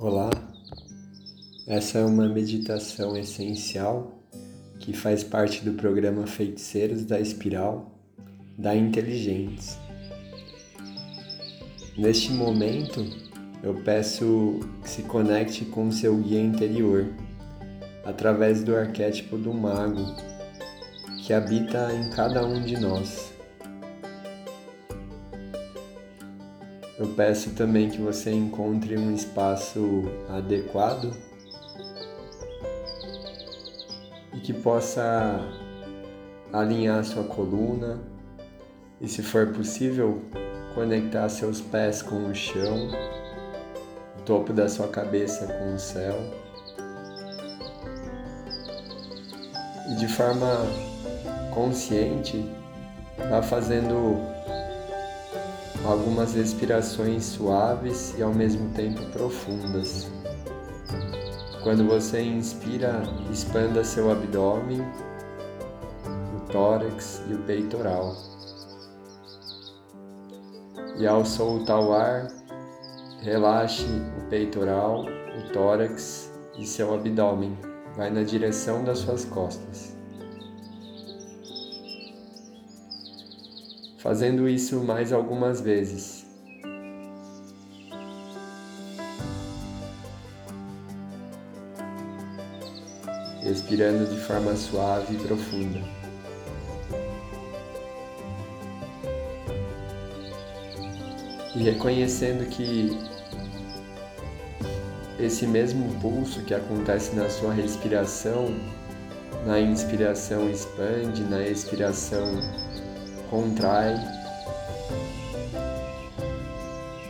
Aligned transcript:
Olá, 0.00 0.30
essa 1.66 1.98
é 1.98 2.04
uma 2.04 2.28
meditação 2.28 3.16
essencial 3.16 4.22
que 4.78 4.92
faz 4.92 5.24
parte 5.24 5.64
do 5.64 5.72
programa 5.72 6.24
Feiticeiros 6.24 7.04
da 7.04 7.18
Espiral 7.18 7.98
da 8.56 8.76
Inteligentes. 8.76 9.76
Neste 11.96 12.30
momento, 12.30 13.04
eu 13.60 13.74
peço 13.82 14.60
que 14.84 14.88
se 14.88 15.02
conecte 15.02 15.64
com 15.64 15.90
seu 15.90 16.16
guia 16.18 16.40
interior 16.40 17.12
através 18.04 18.62
do 18.62 18.76
arquétipo 18.76 19.36
do 19.36 19.52
mago 19.52 20.14
que 21.26 21.32
habita 21.32 21.92
em 21.92 22.08
cada 22.10 22.46
um 22.46 22.62
de 22.62 22.78
nós. 22.78 23.36
Eu 26.98 27.06
peço 27.14 27.50
também 27.50 27.88
que 27.88 28.00
você 28.00 28.32
encontre 28.32 28.98
um 28.98 29.14
espaço 29.14 30.02
adequado 30.28 31.14
e 34.34 34.40
que 34.40 34.52
possa 34.52 35.40
alinhar 36.52 37.04
sua 37.04 37.22
coluna 37.22 38.00
e, 39.00 39.06
se 39.06 39.22
for 39.22 39.46
possível, 39.52 40.20
conectar 40.74 41.28
seus 41.28 41.60
pés 41.60 42.02
com 42.02 42.30
o 42.30 42.34
chão, 42.34 42.90
o 44.18 44.22
topo 44.22 44.52
da 44.52 44.68
sua 44.68 44.88
cabeça 44.88 45.46
com 45.46 45.74
o 45.76 45.78
céu. 45.78 46.16
E 49.88 49.94
de 49.94 50.08
forma 50.08 50.66
consciente, 51.54 52.44
vá 53.30 53.40
fazendo 53.40 54.18
algumas 55.84 56.34
respirações 56.34 57.24
suaves 57.24 58.14
e 58.18 58.22
ao 58.22 58.32
mesmo 58.32 58.70
tempo 58.70 59.04
profundas. 59.06 60.10
Quando 61.62 61.86
você 61.86 62.22
inspira, 62.22 63.02
expanda 63.30 63.84
seu 63.84 64.10
abdômen, 64.10 64.80
o 66.36 66.40
tórax 66.52 67.22
e 67.28 67.34
o 67.34 67.38
peitoral. 67.38 68.16
E 70.96 71.06
ao 71.06 71.24
soltar 71.24 71.80
o 71.80 71.92
ar, 71.92 72.28
relaxe 73.20 73.84
o 74.18 74.28
peitoral, 74.28 75.04
o 75.04 75.52
tórax 75.52 76.32
e 76.56 76.66
seu 76.66 76.94
abdômen. 76.94 77.56
Vai 77.96 78.10
na 78.10 78.22
direção 78.22 78.84
das 78.84 79.00
suas 79.00 79.24
costas. 79.24 79.97
Fazendo 83.98 84.48
isso 84.48 84.82
mais 84.82 85.12
algumas 85.12 85.60
vezes. 85.60 86.24
Respirando 93.42 94.06
de 94.06 94.20
forma 94.20 94.54
suave 94.54 95.14
e 95.14 95.18
profunda. 95.18 95.80
E 101.56 101.62
reconhecendo 101.62 102.48
que 102.48 102.96
esse 105.18 105.46
mesmo 105.46 105.92
pulso 106.00 106.42
que 106.42 106.54
acontece 106.54 107.16
na 107.16 107.28
sua 107.28 107.52
respiração, 107.52 108.54
na 109.44 109.58
inspiração 109.58 110.48
expande, 110.48 111.24
na 111.24 111.42
expiração 111.42 112.67
contrai. 113.30 113.94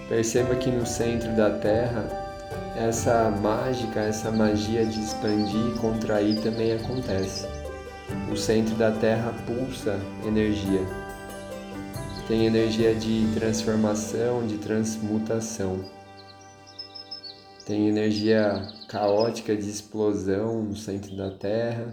Perceba 0.08 0.54
que 0.56 0.70
no 0.70 0.86
centro 0.86 1.34
da 1.36 1.50
Terra, 1.58 2.04
essa 2.76 3.30
mágica, 3.30 4.00
essa 4.00 4.30
magia 4.30 4.86
de 4.86 5.00
expandir 5.00 5.74
e 5.74 5.78
contrair 5.78 6.40
também 6.40 6.72
acontece. 6.72 7.46
O 8.32 8.36
centro 8.36 8.74
da 8.76 8.90
Terra 8.90 9.34
pulsa 9.46 9.98
energia. 10.26 10.80
Tem 12.26 12.46
energia 12.46 12.94
de 12.94 13.26
transformação, 13.34 14.46
de 14.46 14.58
transmutação. 14.58 15.84
Tem 17.66 17.88
energia 17.88 18.62
caótica 18.88 19.54
de 19.54 19.68
explosão 19.68 20.62
no 20.62 20.76
centro 20.76 21.14
da 21.16 21.30
Terra 21.30 21.92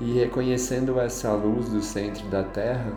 E 0.00 0.12
reconhecendo 0.12 1.00
essa 1.00 1.32
luz 1.32 1.68
do 1.70 1.80
centro 1.80 2.26
da 2.28 2.42
Terra, 2.42 2.92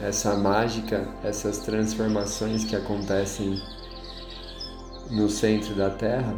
essa 0.00 0.36
mágica, 0.36 1.08
essas 1.24 1.58
transformações 1.58 2.64
que 2.64 2.76
acontecem 2.76 3.60
no 5.10 5.28
centro 5.28 5.74
da 5.74 5.90
Terra, 5.90 6.34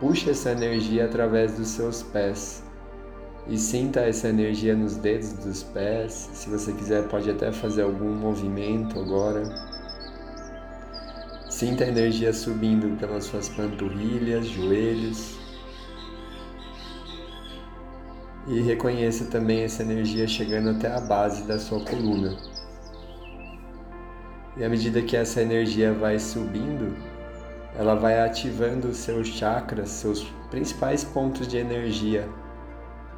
puxe 0.00 0.30
essa 0.30 0.52
energia 0.52 1.04
através 1.04 1.56
dos 1.56 1.68
seus 1.68 2.02
pés 2.02 2.62
e 3.48 3.56
sinta 3.56 4.00
essa 4.00 4.28
energia 4.28 4.76
nos 4.76 4.96
dedos 4.96 5.32
dos 5.32 5.62
pés. 5.62 6.30
Se 6.34 6.50
você 6.50 6.72
quiser, 6.72 7.08
pode 7.08 7.30
até 7.30 7.50
fazer 7.50 7.82
algum 7.82 8.14
movimento 8.14 8.98
agora. 8.98 9.42
Sinta 11.48 11.84
a 11.84 11.88
energia 11.88 12.32
subindo 12.32 12.96
pelas 12.98 13.24
suas 13.24 13.48
panturrilhas, 13.48 14.46
joelhos, 14.46 15.37
e 18.48 18.62
reconheça 18.62 19.26
também 19.26 19.62
essa 19.62 19.82
energia 19.82 20.26
chegando 20.26 20.70
até 20.70 20.90
a 20.90 21.00
base 21.00 21.42
da 21.42 21.58
sua 21.58 21.84
coluna. 21.84 22.34
E 24.56 24.64
à 24.64 24.68
medida 24.68 25.02
que 25.02 25.16
essa 25.16 25.42
energia 25.42 25.92
vai 25.92 26.18
subindo, 26.18 26.96
ela 27.76 27.94
vai 27.94 28.20
ativando 28.20 28.88
os 28.88 28.96
seus 28.96 29.28
chakras, 29.28 29.90
seus 29.90 30.24
principais 30.50 31.04
pontos 31.04 31.46
de 31.46 31.58
energia 31.58 32.26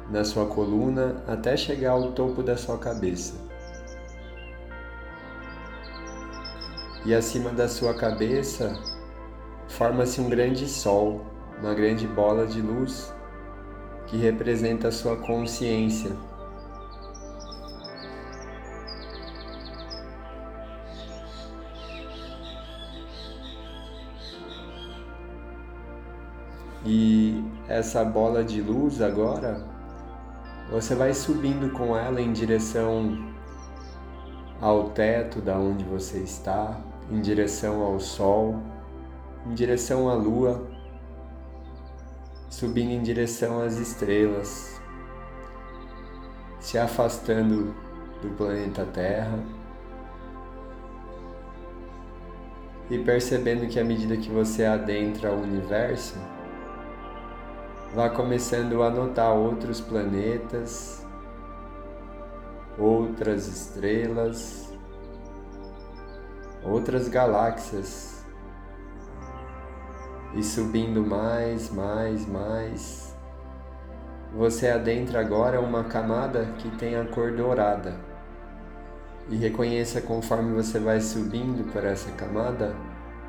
na 0.09 0.25
sua 0.25 0.45
coluna 0.45 1.23
até 1.25 1.55
chegar 1.55 1.91
ao 1.91 2.11
topo 2.11 2.43
da 2.43 2.57
sua 2.57 2.77
cabeça. 2.77 3.33
E 7.05 7.15
acima 7.15 7.51
da 7.51 7.69
sua 7.69 7.93
cabeça 7.93 8.77
forma-se 9.69 10.19
um 10.19 10.29
grande 10.29 10.67
sol, 10.67 11.25
uma 11.59 11.73
grande 11.73 12.05
bola 12.05 12.45
de 12.45 12.61
luz 12.61 13.11
que 14.11 14.17
representa 14.17 14.89
a 14.89 14.91
sua 14.91 15.15
consciência. 15.15 16.11
E 26.85 27.41
essa 27.69 28.03
bola 28.03 28.43
de 28.43 28.61
luz 28.61 29.01
agora, 29.01 29.65
você 30.69 30.93
vai 30.93 31.13
subindo 31.13 31.71
com 31.71 31.95
ela 31.95 32.19
em 32.19 32.33
direção 32.33 33.31
ao 34.59 34.89
teto 34.89 35.39
da 35.39 35.57
onde 35.57 35.85
você 35.85 36.17
está, 36.17 36.77
em 37.09 37.21
direção 37.21 37.81
ao 37.81 37.97
sol, 37.97 38.61
em 39.47 39.53
direção 39.53 40.09
à 40.09 40.13
lua 40.15 40.69
subindo 42.51 42.91
em 42.91 43.01
direção 43.01 43.61
às 43.61 43.77
estrelas, 43.77 44.79
se 46.59 46.77
afastando 46.77 47.73
do 48.21 48.29
planeta 48.35 48.85
Terra 48.85 49.39
e 52.89 52.99
percebendo 52.99 53.67
que 53.69 53.79
à 53.79 53.85
medida 53.85 54.17
que 54.17 54.29
você 54.29 54.65
adentra 54.65 55.31
o 55.31 55.41
universo, 55.41 56.15
vá 57.95 58.09
começando 58.09 58.83
a 58.83 58.89
notar 58.89 59.33
outros 59.33 59.79
planetas, 59.79 61.07
outras 62.77 63.47
estrelas, 63.47 64.73
outras 66.65 67.07
galáxias 67.07 68.20
e 70.33 70.43
subindo 70.43 71.05
mais, 71.05 71.69
mais, 71.69 72.25
mais. 72.25 73.15
Você 74.33 74.69
adentra 74.69 75.19
agora 75.19 75.59
uma 75.59 75.83
camada 75.83 76.53
que 76.57 76.69
tem 76.77 76.95
a 76.95 77.05
cor 77.05 77.31
dourada. 77.31 77.95
E 79.29 79.35
reconheça 79.35 80.01
conforme 80.01 80.53
você 80.53 80.79
vai 80.79 80.99
subindo 81.01 81.69
por 81.71 81.83
essa 81.83 82.11
camada, 82.11 82.75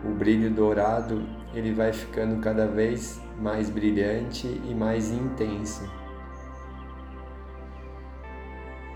o 0.05 0.11
brilho 0.11 0.51
dourado 0.51 1.25
ele 1.55 1.73
vai 1.73 1.93
ficando 1.93 2.41
cada 2.41 2.67
vez 2.67 3.21
mais 3.41 3.69
brilhante 3.69 4.47
e 4.47 4.75
mais 4.75 5.11
intenso. 5.11 5.89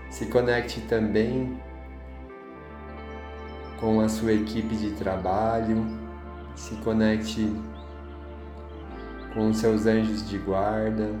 Se 0.09 0.25
conecte 0.27 0.81
também 0.81 1.61
com 3.79 3.99
a 4.01 4.09
sua 4.09 4.33
equipe 4.33 4.75
de 4.75 4.91
trabalho, 4.91 5.85
se 6.55 6.75
conecte 6.77 7.53
com 9.37 9.53
seus 9.53 9.85
anjos 9.85 10.27
de 10.27 10.39
guarda. 10.39 11.11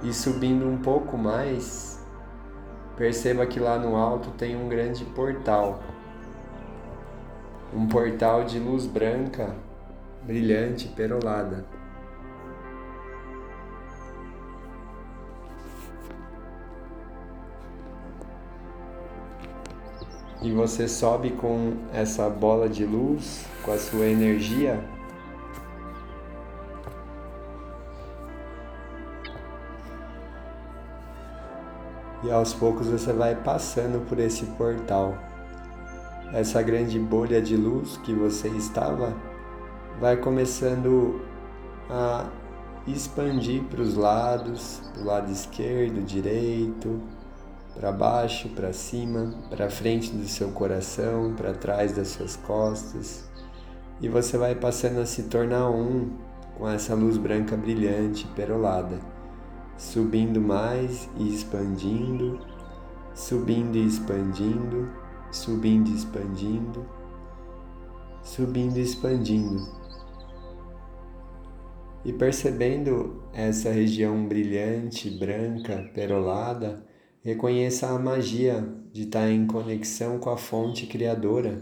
E 0.00 0.12
subindo 0.12 0.64
um 0.64 0.78
pouco 0.78 1.18
mais, 1.18 2.00
perceba 2.96 3.44
que 3.46 3.58
lá 3.58 3.76
no 3.76 3.96
alto 3.96 4.30
tem 4.38 4.54
um 4.54 4.68
grande 4.68 5.04
portal. 5.04 5.82
Um 7.74 7.88
portal 7.88 8.44
de 8.44 8.60
luz 8.60 8.86
branca, 8.86 9.56
brilhante, 10.22 10.86
perolada. 10.86 11.66
E 20.40 20.52
você 20.52 20.86
sobe 20.86 21.30
com 21.30 21.72
essa 21.92 22.28
bola 22.30 22.68
de 22.68 22.84
luz, 22.84 23.44
com 23.64 23.72
a 23.72 23.78
sua 23.78 24.06
energia 24.06 24.82
e 32.24 32.30
aos 32.30 32.52
poucos 32.52 32.88
você 32.88 33.12
vai 33.12 33.34
passando 33.34 34.04
por 34.06 34.18
esse 34.18 34.44
portal. 34.46 35.16
Essa 36.32 36.60
grande 36.62 36.98
bolha 36.98 37.40
de 37.40 37.56
luz 37.56 37.96
que 37.98 38.12
você 38.12 38.48
estava 38.48 39.16
vai 40.00 40.16
começando 40.16 41.22
a 41.88 42.26
expandir 42.86 43.62
para 43.64 43.80
os 43.80 43.94
lados, 43.94 44.82
do 44.94 45.04
lado 45.04 45.30
esquerdo, 45.30 46.04
direito, 46.04 47.00
para 47.78 47.92
baixo, 47.92 48.48
para 48.50 48.72
cima, 48.72 49.34
para 49.48 49.70
frente 49.70 50.10
do 50.10 50.26
seu 50.26 50.50
coração, 50.50 51.34
para 51.36 51.54
trás 51.54 51.92
das 51.92 52.08
suas 52.08 52.36
costas. 52.36 53.28
E 54.00 54.08
você 54.08 54.36
vai 54.36 54.54
passando 54.54 55.00
a 55.00 55.06
se 55.06 55.24
tornar 55.24 55.70
um 55.70 56.10
com 56.56 56.68
essa 56.68 56.94
luz 56.94 57.16
branca 57.16 57.56
brilhante, 57.56 58.26
perolada 58.34 58.98
subindo 59.78 60.40
mais 60.40 61.08
e 61.16 61.32
expandindo, 61.32 62.40
subindo 63.14 63.76
e 63.76 63.86
expandindo, 63.86 64.90
subindo 65.30 65.88
e 65.88 65.94
expandindo, 65.94 66.86
subindo 68.20 68.76
e 68.76 68.82
expandindo. 68.82 69.78
E 72.04 72.12
percebendo 72.12 73.22
essa 73.32 73.70
região 73.70 74.26
brilhante, 74.26 75.10
branca, 75.10 75.88
perolada, 75.94 76.84
reconheça 77.24 77.88
a 77.88 77.98
magia 77.98 78.66
de 78.92 79.02
estar 79.02 79.28
em 79.30 79.46
conexão 79.46 80.18
com 80.18 80.30
a 80.30 80.36
fonte 80.36 80.86
criadora. 80.86 81.60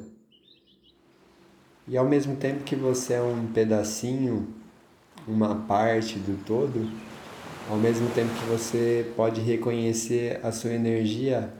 E 1.88 1.96
ao 1.96 2.06
mesmo 2.06 2.36
tempo 2.36 2.64
que 2.64 2.74
você 2.74 3.14
é 3.14 3.22
um 3.22 3.46
pedacinho, 3.46 4.48
uma 5.26 5.54
parte 5.54 6.18
do 6.18 6.42
todo, 6.44 6.90
ao 7.70 7.76
mesmo 7.76 8.08
tempo 8.10 8.32
que 8.34 8.46
você 8.46 9.10
pode 9.16 9.40
reconhecer 9.40 10.40
a 10.42 10.52
sua 10.52 10.72
energia 10.72 11.52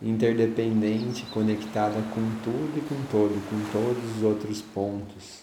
interdependente, 0.00 1.24
conectada 1.26 2.00
com 2.14 2.20
tudo 2.42 2.72
e 2.76 2.80
com 2.80 3.00
todo, 3.10 3.40
com 3.48 3.72
todos 3.72 4.16
os 4.16 4.22
outros 4.22 4.60
pontos. 4.60 5.42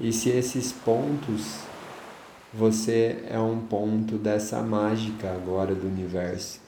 E 0.00 0.12
se 0.12 0.30
esses 0.30 0.72
pontos, 0.72 1.58
você 2.52 3.24
é 3.28 3.38
um 3.38 3.60
ponto 3.60 4.16
dessa 4.16 4.60
mágica 4.62 5.32
agora 5.32 5.74
do 5.74 5.86
universo. 5.86 6.60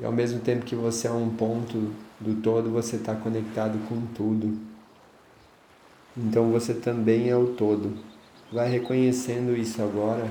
E 0.00 0.04
ao 0.04 0.12
mesmo 0.12 0.40
tempo 0.40 0.64
que 0.64 0.74
você 0.74 1.08
é 1.08 1.12
um 1.12 1.30
ponto 1.30 1.92
do 2.20 2.40
todo, 2.42 2.70
você 2.70 2.96
está 2.96 3.14
conectado 3.14 3.78
com 3.88 4.00
tudo. 4.14 4.58
Então 6.16 6.50
você 6.50 6.74
também 6.74 7.28
é 7.28 7.36
o 7.36 7.54
todo 7.54 8.12
vai 8.52 8.68
reconhecendo 8.68 9.56
isso 9.56 9.82
agora 9.82 10.28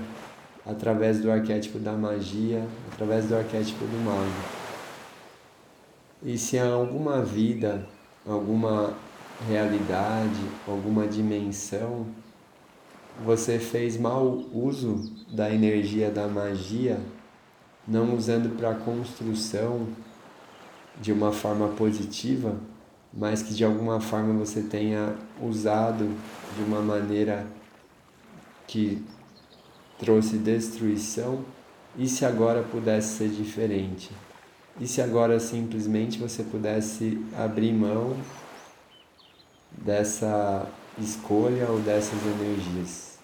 através 0.66 1.20
do 1.20 1.32
arquétipo 1.32 1.80
da 1.80 1.94
magia, 1.94 2.64
através 2.94 3.26
do 3.26 3.36
arquétipo 3.36 3.84
do 3.84 3.98
mago. 4.06 4.62
E 6.24 6.38
se 6.38 6.60
há 6.60 6.68
alguma 6.68 7.24
vida, 7.24 7.84
alguma 8.28 8.94
realidade, 9.50 10.40
alguma 10.68 11.08
dimensão, 11.08 12.06
você 13.24 13.60
fez 13.60 13.98
mau 13.98 14.44
uso 14.54 15.12
da 15.32 15.54
energia 15.54 16.10
da 16.10 16.28
magia, 16.28 17.00
não 17.88 18.16
usando 18.16 18.56
para 18.58 18.74
construção 18.76 19.88
de 21.00 21.12
uma 21.12 21.32
forma 21.32 21.68
positiva, 21.70 22.56
mas 23.14 23.42
que 23.42 23.54
de 23.54 23.64
alguma 23.64 24.00
forma 24.00 24.34
você 24.34 24.62
tenha 24.62 25.16
usado 25.42 26.10
de 26.56 26.64
uma 26.64 26.82
maneira 26.82 27.46
que 28.68 29.04
trouxe 30.00 30.38
destruição, 30.38 31.44
e 31.98 32.08
se 32.08 32.26
agora 32.26 32.64
pudesse 32.64 33.18
ser 33.18 33.30
diferente? 33.30 34.10
E 34.80 34.88
se 34.88 35.02
agora 35.02 35.40
simplesmente 35.40 36.18
você 36.18 36.42
pudesse 36.44 37.24
abrir 37.38 37.74
mão 37.74 38.16
dessa 39.72 40.66
escolha 41.02 41.70
ou 41.70 41.80
dessas 41.80 42.20
energias? 42.26 43.20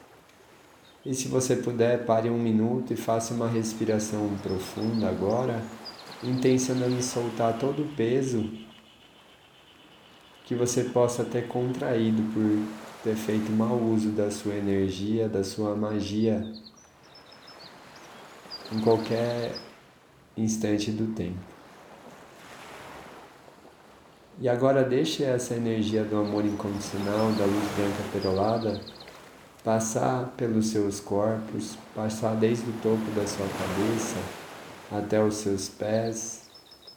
E 1.06 1.14
se 1.14 1.28
você 1.28 1.56
puder, 1.56 2.06
pare 2.06 2.30
um 2.30 2.38
minuto 2.38 2.94
e 2.94 2.98
faça 2.98 3.34
uma 3.34 3.48
respiração 3.48 4.38
profunda 4.44 5.08
agora, 5.08 5.64
intencionando 6.24 7.02
soltar 7.02 7.58
todo 7.58 7.84
o 7.84 7.96
peso 7.96 8.50
que 10.46 10.56
você 10.56 10.84
possa 10.84 11.24
ter 11.24 11.48
contraído 11.48 12.22
por 12.34 12.44
ter 13.04 13.16
feito 13.16 13.52
mau 13.52 13.78
uso 13.78 14.10
da 14.10 14.32
sua 14.32 14.56
energia, 14.56 15.30
da 15.30 15.44
sua 15.44 15.76
magia 15.76 16.42
em 18.72 18.82
qualquer 18.82 19.56
instante 20.36 20.92
do 20.92 21.14
tempo. 21.14 21.57
E 24.40 24.48
agora 24.48 24.84
deixe 24.84 25.24
essa 25.24 25.56
energia 25.56 26.04
do 26.04 26.18
amor 26.18 26.46
incondicional, 26.46 27.32
da 27.32 27.46
luz 27.46 27.72
branca 27.76 28.04
perolada, 28.14 28.82
passar 29.64 30.34
pelos 30.38 30.68
seus 30.68 31.00
corpos, 31.00 31.76
passar 31.96 32.36
desde 32.36 32.70
o 32.70 32.74
topo 32.84 33.12
da 33.16 33.26
sua 33.26 33.48
cabeça 33.48 34.18
até 34.92 35.22
os 35.22 35.36
seus 35.36 35.68
pés, 35.68 36.48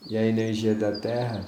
e 0.08 0.16
a 0.16 0.24
energia 0.24 0.74
da 0.74 0.98
terra 0.98 1.44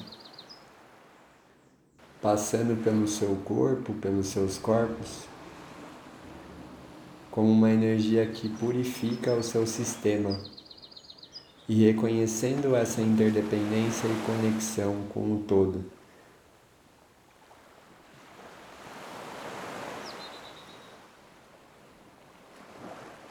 passando 2.23 2.81
pelo 2.85 3.09
seu 3.09 3.35
corpo, 3.45 3.93
pelos 3.95 4.29
seus 4.29 4.57
corpos, 4.57 5.25
como 7.33 7.51
uma 7.51 7.71
energia 7.71 8.25
que 8.27 8.49
purifica 8.49 9.35
o 9.35 9.43
seu 9.43 9.67
sistema. 9.67 10.39
E 11.69 11.87
reconhecendo 11.87 12.75
essa 12.75 13.01
interdependência 13.01 14.07
e 14.07 14.27
conexão 14.27 15.03
com 15.13 15.35
o 15.35 15.45
todo. 15.47 15.85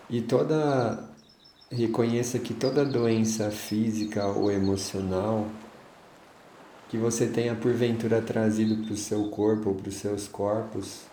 E 0.10 0.22
toda 0.22 1.10
reconheça 1.72 2.38
que 2.38 2.53
toda 2.53 2.84
doença 2.84 3.50
física 3.50 4.25
ou 4.25 4.51
emocional 4.51 5.48
que 6.89 6.98
você 6.98 7.25
tenha 7.25 7.56
porventura 7.56 8.22
trazido 8.22 8.84
para 8.84 8.94
o 8.94 8.98
seu 8.98 9.29
corpo 9.29 9.70
ou 9.70 9.75
para 9.75 9.88
os 9.88 9.96
seus 9.96 10.27
corpos. 10.27 11.03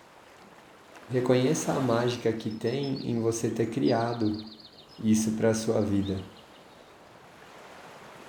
Reconheça 1.09 1.73
a 1.73 1.78
mágica 1.78 2.33
que 2.33 2.50
tem 2.50 3.09
em 3.09 3.21
você 3.21 3.49
ter 3.49 3.66
criado 3.71 4.45
isso 5.04 5.31
para 5.37 5.50
a 5.50 5.54
sua 5.54 5.81
vida. 5.81 6.19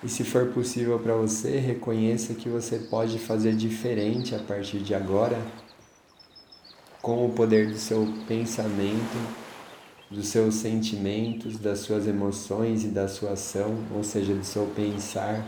E 0.03 0.07
se 0.07 0.23
for 0.23 0.47
possível 0.47 0.97
para 0.99 1.13
você, 1.13 1.57
reconheça 1.57 2.33
que 2.33 2.47
você 2.47 2.79
pode 2.79 3.19
fazer 3.19 3.53
diferente 3.55 4.33
a 4.33 4.39
partir 4.39 4.79
de 4.79 4.95
agora, 4.95 5.37
com 7.01 7.25
o 7.25 7.33
poder 7.33 7.69
do 7.69 7.77
seu 7.77 8.07
pensamento, 8.27 9.17
dos 10.09 10.27
seus 10.27 10.55
sentimentos, 10.55 11.57
das 11.57 11.79
suas 11.79 12.07
emoções 12.07 12.83
e 12.83 12.87
da 12.87 13.07
sua 13.07 13.31
ação, 13.31 13.77
ou 13.93 14.03
seja, 14.03 14.33
do 14.33 14.43
seu 14.43 14.65
pensar 14.67 15.45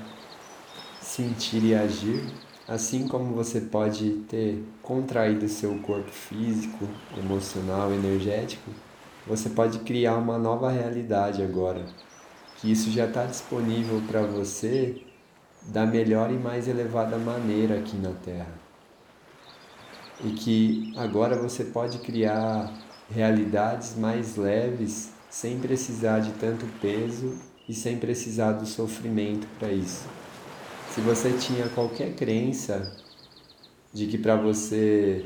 sentir 1.02 1.64
e 1.64 1.76
agir, 1.76 2.24
assim 2.68 3.08
como 3.08 3.34
você 3.34 3.60
pode 3.60 4.12
ter 4.30 4.64
contraído 4.82 5.48
seu 5.50 5.78
corpo 5.80 6.12
físico, 6.12 6.88
emocional, 7.18 7.92
energético, 7.92 8.72
você 9.26 9.50
pode 9.50 9.80
criar 9.80 10.16
uma 10.16 10.38
nova 10.38 10.72
realidade 10.72 11.42
agora. 11.42 11.86
Que 12.62 12.72
isso 12.72 12.92
já 12.92 13.06
está 13.06 13.26
disponível 13.26 14.02
para 14.08 14.22
você 14.22 15.02
da 15.64 15.86
melhor 15.86 16.32
e 16.32 16.38
mais 16.38 16.68
elevada 16.68 17.18
maneira 17.18 17.80
aqui 17.80 17.98
na 17.98 18.12
Terra. 18.12 18.54
E 20.24 20.32
que 20.32 20.94
agora 20.96 21.36
você 21.36 21.64
pode 21.64 21.98
criar 22.00 22.72
realidades 23.10 23.98
mais 23.98 24.36
leves 24.36 25.12
sem 25.30 25.60
precisar 25.60 26.20
de 26.20 26.32
tanto 26.34 26.66
peso 26.80 27.36
e 27.68 27.74
sem 27.74 27.98
precisar 27.98 28.54
do 28.54 28.66
sofrimento 28.66 29.48
para 29.58 29.72
isso. 29.72 30.06
Se 30.94 31.02
você 31.02 31.32
tinha 31.38 31.68
qualquer 31.70 32.14
crença 32.16 32.96
de 33.94 34.08
que 34.08 34.18
para 34.18 34.36
você 34.36 35.26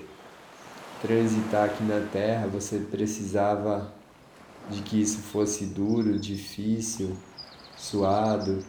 transitar 1.01 1.65
aqui 1.65 1.83
na 1.83 1.99
Terra 2.11 2.47
você 2.47 2.79
precisava 2.79 3.93
de 4.69 4.81
que 4.81 5.01
isso 5.01 5.19
fosse 5.19 5.65
duro, 5.65 6.19
difícil, 6.19 7.15
suado, 7.77 8.63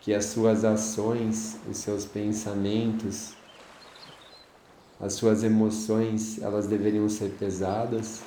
que 0.00 0.12
as 0.12 0.26
suas 0.26 0.64
ações, 0.64 1.56
os 1.68 1.78
seus 1.78 2.04
pensamentos, 2.04 3.34
as 5.00 5.14
suas 5.14 5.42
emoções, 5.42 6.40
elas 6.40 6.66
deveriam 6.66 7.08
ser 7.08 7.30
pesadas. 7.38 8.22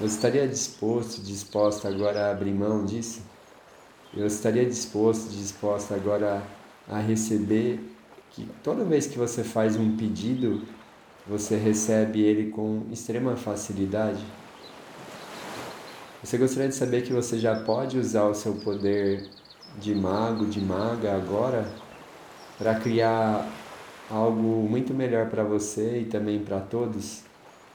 Você 0.00 0.14
estaria 0.16 0.46
disposto, 0.48 1.22
disposta 1.22 1.88
agora 1.88 2.26
a 2.26 2.30
abrir 2.32 2.52
mão 2.52 2.84
disso? 2.84 3.22
Eu 4.16 4.26
estaria 4.26 4.64
disposto, 4.64 5.30
disposta 5.30 5.94
agora 5.94 6.42
a 6.88 6.98
receber 6.98 7.80
que 8.30 8.48
toda 8.62 8.84
vez 8.84 9.06
que 9.06 9.18
você 9.18 9.42
faz 9.42 9.76
um 9.76 9.96
pedido, 9.96 10.62
você 11.26 11.56
recebe 11.56 12.22
ele 12.22 12.50
com 12.50 12.82
extrema 12.90 13.36
facilidade? 13.36 14.24
Você 16.24 16.38
gostaria 16.38 16.70
de 16.70 16.74
saber 16.74 17.02
que 17.02 17.12
você 17.12 17.38
já 17.38 17.54
pode 17.54 17.98
usar 17.98 18.24
o 18.24 18.34
seu 18.34 18.54
poder 18.54 19.28
de 19.78 19.94
mago, 19.94 20.46
de 20.46 20.58
maga 20.58 21.14
agora 21.14 21.70
para 22.56 22.76
criar 22.76 23.46
algo 24.10 24.66
muito 24.66 24.94
melhor 24.94 25.28
para 25.28 25.44
você 25.44 26.00
e 26.00 26.04
também 26.06 26.42
para 26.42 26.60
todos? 26.60 27.20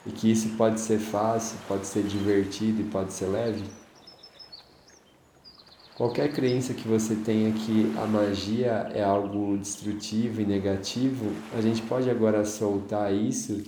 E 0.03 0.09
que 0.09 0.31
isso 0.31 0.49
pode 0.57 0.79
ser 0.79 0.97
fácil, 0.97 1.59
pode 1.67 1.85
ser 1.85 2.01
divertido 2.01 2.81
e 2.81 2.85
pode 2.85 3.13
ser 3.13 3.27
leve? 3.27 3.63
Qualquer 5.95 6.33
crença 6.33 6.73
que 6.73 6.87
você 6.87 7.13
tenha 7.17 7.51
que 7.51 7.93
a 8.01 8.07
magia 8.07 8.89
é 8.95 9.03
algo 9.03 9.59
destrutivo 9.59 10.41
e 10.41 10.45
negativo, 10.45 11.31
a 11.55 11.61
gente 11.61 11.83
pode 11.83 12.09
agora 12.09 12.43
soltar 12.43 13.13
isso 13.13 13.61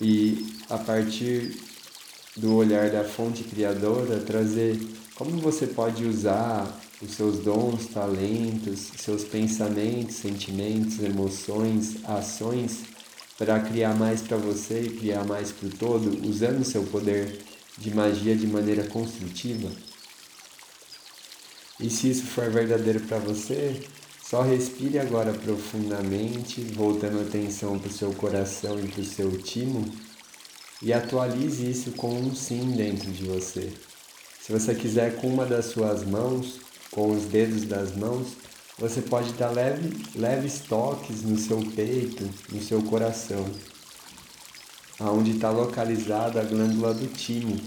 e 0.00 0.46
a 0.68 0.78
partir 0.78 1.69
do 2.36 2.54
olhar 2.54 2.90
da 2.90 3.04
fonte 3.04 3.44
criadora 3.44 4.20
trazer 4.20 4.78
como 5.14 5.38
você 5.38 5.66
pode 5.66 6.04
usar 6.04 6.80
os 7.02 7.12
seus 7.12 7.38
dons, 7.38 7.86
talentos, 7.86 8.90
seus 8.98 9.24
pensamentos, 9.24 10.16
sentimentos, 10.16 10.98
emoções, 11.02 11.96
ações 12.04 12.84
para 13.38 13.58
criar 13.60 13.94
mais 13.94 14.20
para 14.20 14.36
você 14.36 14.82
e 14.82 14.90
criar 14.90 15.24
mais 15.24 15.50
para 15.50 15.68
o 15.68 15.70
todo, 15.70 16.28
usando 16.28 16.60
o 16.60 16.64
seu 16.64 16.82
poder 16.84 17.38
de 17.78 17.94
magia 17.94 18.36
de 18.36 18.46
maneira 18.46 18.84
construtiva. 18.84 19.70
E 21.78 21.88
se 21.88 22.10
isso 22.10 22.24
for 22.24 22.50
verdadeiro 22.50 23.00
para 23.00 23.18
você, 23.18 23.80
só 24.22 24.42
respire 24.42 24.98
agora 24.98 25.32
profundamente, 25.32 26.60
voltando 26.60 27.18
a 27.18 27.22
atenção 27.22 27.78
para 27.78 27.88
o 27.88 27.92
seu 27.92 28.12
coração 28.12 28.78
e 28.78 28.86
para 28.86 29.00
o 29.00 29.04
seu 29.04 29.30
timo, 29.38 29.90
e 30.82 30.92
atualize 30.92 31.70
isso 31.70 31.92
com 31.92 32.12
um 32.12 32.34
sim 32.34 32.72
dentro 32.72 33.10
de 33.10 33.24
você. 33.24 33.72
Se 34.40 34.52
você 34.52 34.74
quiser, 34.74 35.16
com 35.16 35.28
uma 35.28 35.46
das 35.46 35.66
suas 35.66 36.04
mãos, 36.04 36.60
com 36.90 37.10
os 37.10 37.24
dedos 37.24 37.64
das 37.64 37.94
mãos, 37.94 38.28
você 38.78 39.02
pode 39.02 39.32
dar 39.34 39.50
leve, 39.50 39.96
leves 40.14 40.60
toques 40.60 41.22
no 41.22 41.38
seu 41.38 41.58
peito, 41.74 42.28
no 42.50 42.62
seu 42.62 42.82
coração, 42.82 43.44
aonde 44.98 45.32
está 45.32 45.50
localizada 45.50 46.40
a 46.40 46.44
glândula 46.44 46.94
do 46.94 47.06
timo 47.06 47.60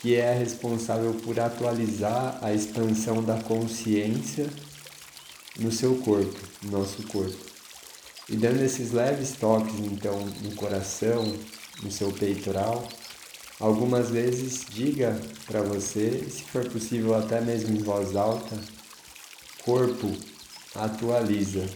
que 0.00 0.14
é 0.14 0.32
responsável 0.32 1.12
por 1.14 1.38
atualizar 1.40 2.38
a 2.40 2.52
expansão 2.52 3.22
da 3.22 3.36
consciência 3.42 4.48
no 5.58 5.72
seu 5.72 5.96
corpo, 5.96 6.38
no 6.62 6.78
nosso 6.78 7.02
corpo. 7.08 7.36
E 8.28 8.36
dando 8.36 8.62
esses 8.62 8.92
leves 8.92 9.32
toques, 9.32 9.74
então, 9.80 10.20
no 10.42 10.54
coração, 10.54 11.34
no 11.82 11.90
seu 11.90 12.12
peitoral, 12.12 12.88
algumas 13.60 14.10
vezes 14.10 14.64
diga 14.68 15.20
para 15.46 15.62
você, 15.62 16.26
se 16.30 16.42
for 16.42 16.68
possível 16.68 17.14
até 17.14 17.40
mesmo 17.40 17.76
em 17.76 17.82
voz 17.82 18.16
alta, 18.16 18.56
corpo, 19.64 20.10
atualiza. 20.74 21.66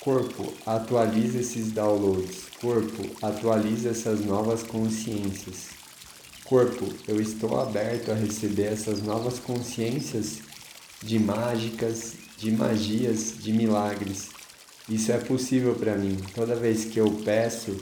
Corpo, 0.00 0.54
atualiza 0.64 1.40
esses 1.40 1.72
downloads. 1.72 2.44
Corpo, 2.60 3.04
atualiza 3.20 3.90
essas 3.90 4.24
novas 4.24 4.62
consciências. 4.62 5.70
Corpo, 6.44 6.88
eu 7.06 7.20
estou 7.20 7.60
aberto 7.60 8.10
a 8.10 8.14
receber 8.14 8.72
essas 8.72 9.02
novas 9.02 9.38
consciências 9.38 10.38
de 11.02 11.18
mágicas, 11.18 12.14
de 12.38 12.50
magias, 12.50 13.34
de 13.38 13.52
milagres. 13.52 14.28
Isso 14.88 15.12
é 15.12 15.18
possível 15.18 15.74
para 15.74 15.96
mim. 15.96 16.16
Toda 16.34 16.56
vez 16.56 16.86
que 16.86 16.98
eu 16.98 17.10
peço 17.24 17.76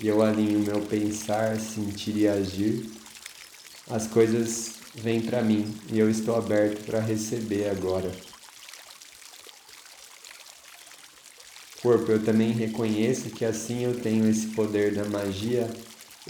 e 0.00 0.08
eu 0.08 0.22
alinho 0.22 0.60
meu 0.60 0.80
pensar, 0.82 1.58
sentir 1.58 2.16
e 2.16 2.28
agir, 2.28 2.90
as 3.90 4.06
coisas 4.06 4.74
vêm 4.94 5.20
para 5.20 5.42
mim 5.42 5.74
e 5.92 5.98
eu 5.98 6.10
estou 6.10 6.36
aberto 6.36 6.84
para 6.84 7.00
receber 7.00 7.68
agora. 7.68 8.10
Corpo, 11.82 12.10
eu 12.10 12.24
também 12.24 12.50
reconheço 12.50 13.30
que 13.30 13.44
assim 13.44 13.84
eu 13.84 13.98
tenho 14.00 14.28
esse 14.28 14.48
poder 14.48 14.94
da 14.94 15.04
magia 15.04 15.68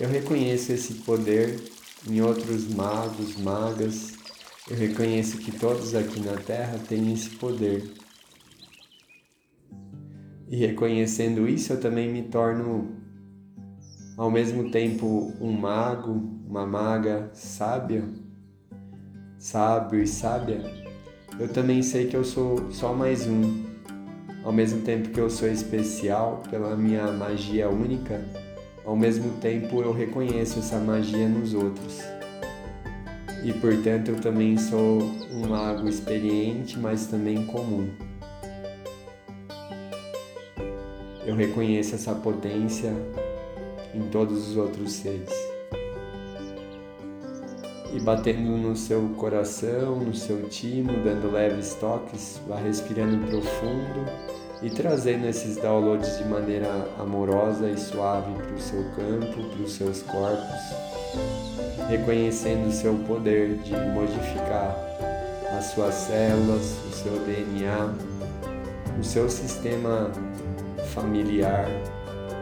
eu 0.01 0.09
reconheço 0.09 0.73
esse 0.73 0.95
poder 0.95 1.61
em 2.09 2.21
outros 2.21 2.69
magos, 2.69 3.37
magas. 3.37 4.13
Eu 4.71 4.77
reconheço 4.77 5.39
que 5.39 5.51
todos 5.51 5.93
aqui 5.93 6.21
na 6.21 6.37
Terra 6.37 6.79
têm 6.79 7.13
esse 7.13 7.31
poder. 7.31 7.83
E 10.49 10.57
reconhecendo 10.57 11.49
isso, 11.49 11.73
eu 11.73 11.81
também 11.81 12.13
me 12.13 12.23
torno 12.23 12.97
ao 14.19 14.29
mesmo 14.33 14.69
tempo 14.73 15.33
um 15.41 15.53
mago, 15.53 16.29
uma 16.45 16.67
maga 16.67 17.31
sábia, 17.33 18.03
sábio 19.39 20.03
e 20.03 20.09
sábia. 20.09 20.61
Eu 21.39 21.47
também 21.47 21.81
sei 21.83 22.09
que 22.09 22.17
eu 22.17 22.25
sou 22.25 22.69
só 22.73 22.93
mais 22.93 23.29
um. 23.29 23.69
Ao 24.43 24.53
mesmo 24.53 24.81
tempo 24.83 25.11
que 25.11 25.21
eu 25.21 25.31
sou 25.31 25.49
especial 25.49 26.43
pela 26.51 26.75
minha 26.77 27.13
magia 27.13 27.69
única, 27.69 28.21
ao 28.85 28.97
mesmo 28.97 29.39
tempo 29.39 29.83
eu 29.83 29.93
reconheço 29.93 30.59
essa 30.59 30.79
magia 30.79 31.29
nos 31.29 31.55
outros. 31.55 32.01
E 33.45 33.53
portanto 33.53 34.09
eu 34.09 34.17
também 34.21 34.59
sou 34.59 35.01
um 35.33 35.47
mago 35.47 35.89
experiente, 35.89 36.77
mas 36.77 37.07
também 37.07 37.47
comum. 37.47 37.89
Eu 41.25 41.37
reconheço 41.37 41.95
essa 41.95 42.15
potência 42.17 42.93
em 43.99 44.09
todos 44.09 44.49
os 44.49 44.57
outros 44.57 44.93
seres. 44.93 45.33
E 47.93 48.01
batendo 48.01 48.57
no 48.57 48.77
seu 48.77 49.01
coração, 49.17 49.97
no 49.97 50.15
seu 50.15 50.49
timo, 50.49 50.93
dando 51.03 51.33
leves 51.33 51.75
toques, 51.75 52.41
vá 52.47 52.57
respirando 52.57 53.27
profundo 53.27 54.05
e 54.63 54.71
trazendo 54.71 55.27
esses 55.27 55.57
downloads 55.57 56.19
de 56.19 56.25
maneira 56.25 56.69
amorosa 56.99 57.69
e 57.71 57.79
suave 57.79 58.33
para 58.35 58.55
o 58.55 58.61
seu 58.61 58.85
campo, 58.95 59.49
para 59.49 59.63
os 59.63 59.73
seus 59.73 60.03
corpos, 60.03 60.61
reconhecendo 61.89 62.69
o 62.69 62.73
seu 62.73 62.95
poder 63.07 63.57
de 63.59 63.73
modificar 63.95 64.77
as 65.57 65.67
suas 65.67 65.95
células, 65.95 66.77
o 66.89 66.93
seu 66.93 67.13
DNA, 67.21 67.95
o 69.01 69.05
seu 69.05 69.29
sistema 69.31 70.11
familiar, 70.95 71.67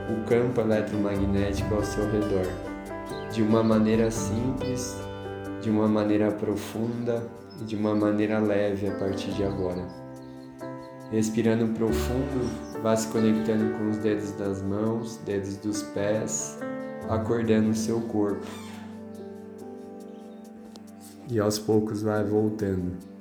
o 0.09 0.25
campo 0.25 0.61
eletromagnético 0.61 1.75
ao 1.75 1.85
seu 1.85 2.05
redor, 2.11 2.47
de 3.33 3.43
uma 3.43 3.63
maneira 3.63 4.11
simples, 4.11 4.97
de 5.61 5.71
uma 5.71 5.89
maneira 5.89 6.31
profunda 6.31 7.27
e 7.61 7.65
de 7.65 7.75
uma 7.75 7.95
maneira 7.95 8.39
leve 8.39 8.89
a 8.89 8.93
partir 8.93 9.33
de 9.33 9.45
agora. 9.45 9.87
Respirando 11.11 11.73
profundo, 11.75 12.81
vá 12.83 12.97
se 12.97 13.09
conectando 13.09 13.77
com 13.77 13.91
os 13.91 13.97
dedos 13.99 14.33
das 14.33 14.63
mãos, 14.63 15.19
dedos 15.25 15.57
dos 15.59 15.83
pés, 15.83 16.59
acordando 17.09 17.71
o 17.71 17.75
seu 17.75 18.01
corpo. 18.03 18.47
E 21.29 21.41
aos 21.41 21.59
poucos 21.59 22.03
vai 22.03 22.25
voltando. 22.25 23.16